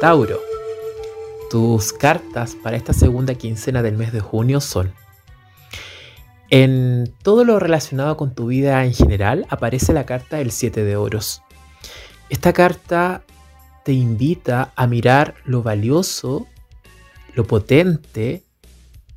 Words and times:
Tauro, 0.00 0.40
tus 1.50 1.92
cartas 1.92 2.54
para 2.62 2.76
esta 2.76 2.92
segunda 2.92 3.34
quincena 3.34 3.82
del 3.82 3.96
mes 3.96 4.12
de 4.12 4.20
junio 4.20 4.60
son 4.60 4.92
en 6.56 7.12
todo 7.24 7.44
lo 7.44 7.58
relacionado 7.58 8.16
con 8.16 8.32
tu 8.32 8.46
vida 8.46 8.84
en 8.84 8.94
general 8.94 9.44
aparece 9.48 9.92
la 9.92 10.06
carta 10.06 10.36
del 10.36 10.52
7 10.52 10.84
de 10.84 10.96
oros. 10.96 11.42
Esta 12.30 12.52
carta 12.52 13.24
te 13.84 13.92
invita 13.92 14.72
a 14.76 14.86
mirar 14.86 15.34
lo 15.44 15.64
valioso, 15.64 16.46
lo 17.34 17.44
potente 17.44 18.43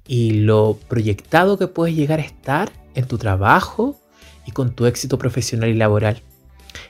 y 0.08 0.32
lo 0.32 0.80
proyectado 0.88 1.58
que 1.58 1.68
puedes 1.68 1.96
llegar 1.96 2.20
a 2.20 2.24
estar 2.24 2.72
en 2.96 3.06
tu 3.06 3.18
trabajo 3.18 4.00
y 4.46 4.52
con 4.52 4.74
tu 4.74 4.86
éxito 4.86 5.18
profesional 5.18 5.70
y 5.70 5.74
laboral. 5.74 6.22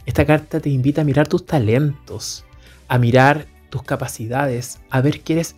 Esta 0.05 0.25
carta 0.25 0.59
te 0.59 0.69
invita 0.69 1.01
a 1.01 1.05
mirar 1.05 1.27
tus 1.27 1.45
talentos, 1.45 2.45
a 2.87 2.97
mirar 2.97 3.47
tus 3.69 3.83
capacidades, 3.83 4.79
a 4.89 5.01
ver 5.01 5.21
que 5.21 5.33
eres 5.33 5.55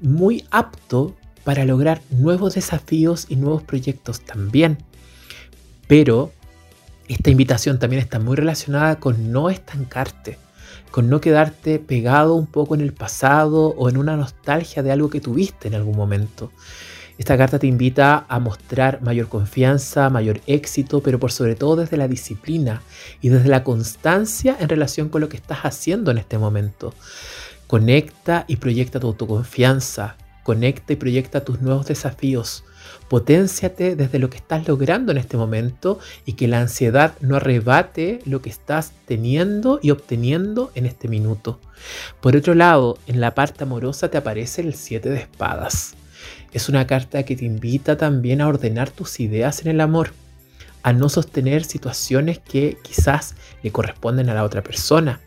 muy 0.00 0.44
apto 0.50 1.14
para 1.44 1.64
lograr 1.64 2.00
nuevos 2.10 2.54
desafíos 2.54 3.26
y 3.28 3.36
nuevos 3.36 3.62
proyectos 3.62 4.20
también. 4.20 4.78
Pero 5.86 6.32
esta 7.08 7.30
invitación 7.30 7.78
también 7.78 8.00
está 8.00 8.18
muy 8.18 8.36
relacionada 8.36 8.98
con 8.98 9.32
no 9.32 9.50
estancarte, 9.50 10.38
con 10.90 11.08
no 11.08 11.20
quedarte 11.20 11.78
pegado 11.78 12.34
un 12.34 12.46
poco 12.46 12.74
en 12.74 12.80
el 12.80 12.92
pasado 12.92 13.74
o 13.76 13.88
en 13.88 13.96
una 13.96 14.16
nostalgia 14.16 14.82
de 14.82 14.92
algo 14.92 15.10
que 15.10 15.20
tuviste 15.20 15.68
en 15.68 15.74
algún 15.74 15.96
momento. 15.96 16.50
Esta 17.18 17.36
carta 17.36 17.58
te 17.58 17.66
invita 17.66 18.24
a 18.28 18.38
mostrar 18.38 19.02
mayor 19.02 19.28
confianza, 19.28 20.10
mayor 20.10 20.40
éxito, 20.46 21.02
pero 21.02 21.18
por 21.18 21.32
sobre 21.32 21.54
todo 21.54 21.76
desde 21.76 21.96
la 21.96 22.08
disciplina 22.08 22.82
y 23.20 23.28
desde 23.28 23.48
la 23.48 23.64
constancia 23.64 24.56
en 24.58 24.68
relación 24.68 25.08
con 25.08 25.20
lo 25.20 25.28
que 25.28 25.36
estás 25.36 25.60
haciendo 25.60 26.10
en 26.10 26.18
este 26.18 26.38
momento. 26.38 26.94
Conecta 27.66 28.44
y 28.48 28.56
proyecta 28.56 29.00
tu 29.00 29.08
autoconfianza, 29.08 30.16
Conecta 30.42 30.92
y 30.92 30.96
proyecta 30.96 31.44
tus 31.44 31.60
nuevos 31.60 31.86
desafíos. 31.86 32.64
Potenciate 33.08 33.94
desde 33.94 34.18
lo 34.18 34.28
que 34.28 34.38
estás 34.38 34.66
logrando 34.66 35.12
en 35.12 35.18
este 35.18 35.36
momento 35.36 36.00
y 36.26 36.32
que 36.32 36.48
la 36.48 36.60
ansiedad 36.60 37.14
no 37.20 37.36
arrebate 37.36 38.20
lo 38.24 38.42
que 38.42 38.50
estás 38.50 38.92
teniendo 39.06 39.78
y 39.82 39.90
obteniendo 39.90 40.72
en 40.74 40.86
este 40.86 41.06
minuto. 41.06 41.60
Por 42.20 42.36
otro 42.36 42.54
lado, 42.54 42.98
en 43.06 43.20
la 43.20 43.34
parte 43.34 43.62
amorosa 43.62 44.10
te 44.10 44.18
aparece 44.18 44.62
el 44.62 44.74
7 44.74 45.10
de 45.10 45.18
espadas. 45.18 45.94
Es 46.52 46.68
una 46.68 46.86
carta 46.86 47.22
que 47.22 47.36
te 47.36 47.44
invita 47.44 47.96
también 47.96 48.40
a 48.40 48.48
ordenar 48.48 48.90
tus 48.90 49.20
ideas 49.20 49.62
en 49.62 49.68
el 49.68 49.80
amor, 49.80 50.12
a 50.82 50.92
no 50.92 51.08
sostener 51.08 51.64
situaciones 51.64 52.38
que 52.38 52.76
quizás 52.82 53.34
le 53.62 53.72
corresponden 53.72 54.28
a 54.28 54.34
la 54.34 54.44
otra 54.44 54.62
persona. 54.62 55.20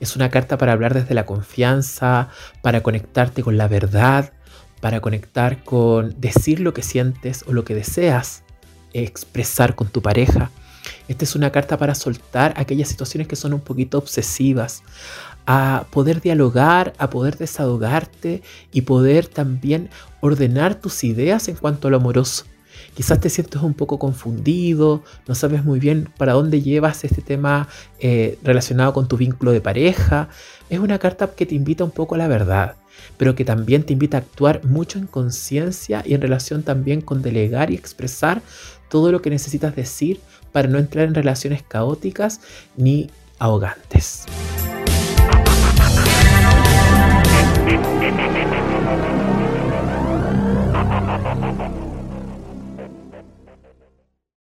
Es 0.00 0.16
una 0.16 0.30
carta 0.30 0.58
para 0.58 0.72
hablar 0.72 0.94
desde 0.94 1.14
la 1.14 1.26
confianza, 1.26 2.28
para 2.62 2.82
conectarte 2.82 3.42
con 3.42 3.56
la 3.56 3.68
verdad, 3.68 4.32
para 4.80 5.00
conectar 5.00 5.62
con 5.62 6.20
decir 6.20 6.60
lo 6.60 6.72
que 6.74 6.82
sientes 6.82 7.44
o 7.46 7.52
lo 7.52 7.64
que 7.64 7.74
deseas 7.74 8.42
expresar 8.92 9.74
con 9.74 9.88
tu 9.88 10.02
pareja. 10.02 10.50
Esta 11.10 11.24
es 11.24 11.34
una 11.34 11.50
carta 11.50 11.76
para 11.76 11.96
soltar 11.96 12.54
aquellas 12.56 12.88
situaciones 12.88 13.26
que 13.26 13.34
son 13.34 13.52
un 13.52 13.60
poquito 13.60 13.98
obsesivas, 13.98 14.84
a 15.44 15.86
poder 15.90 16.20
dialogar, 16.20 16.92
a 16.98 17.10
poder 17.10 17.36
desahogarte 17.36 18.42
y 18.70 18.82
poder 18.82 19.26
también 19.26 19.90
ordenar 20.20 20.76
tus 20.76 21.02
ideas 21.02 21.48
en 21.48 21.56
cuanto 21.56 21.88
a 21.88 21.90
lo 21.90 21.96
amoroso. 21.96 22.44
Quizás 22.94 23.18
te 23.18 23.28
sientes 23.28 23.60
un 23.60 23.74
poco 23.74 23.98
confundido, 23.98 25.02
no 25.26 25.34
sabes 25.34 25.64
muy 25.64 25.80
bien 25.80 26.08
para 26.16 26.34
dónde 26.34 26.62
llevas 26.62 27.02
este 27.02 27.22
tema 27.22 27.66
eh, 27.98 28.38
relacionado 28.44 28.92
con 28.92 29.08
tu 29.08 29.16
vínculo 29.16 29.50
de 29.50 29.60
pareja. 29.60 30.28
Es 30.68 30.78
una 30.78 31.00
carta 31.00 31.28
que 31.34 31.44
te 31.44 31.56
invita 31.56 31.82
un 31.82 31.90
poco 31.90 32.14
a 32.14 32.18
la 32.18 32.28
verdad 32.28 32.76
pero 33.16 33.34
que 33.34 33.44
también 33.44 33.82
te 33.82 33.92
invita 33.92 34.18
a 34.18 34.20
actuar 34.20 34.64
mucho 34.64 34.98
en 34.98 35.06
conciencia 35.06 36.02
y 36.04 36.14
en 36.14 36.20
relación 36.20 36.62
también 36.62 37.00
con 37.00 37.22
delegar 37.22 37.70
y 37.70 37.74
expresar 37.74 38.42
todo 38.90 39.10
lo 39.10 39.22
que 39.22 39.30
necesitas 39.30 39.74
decir 39.74 40.20
para 40.52 40.68
no 40.68 40.78
entrar 40.78 41.06
en 41.06 41.14
relaciones 41.14 41.62
caóticas 41.62 42.40
ni 42.76 43.08
ahogantes. 43.38 44.26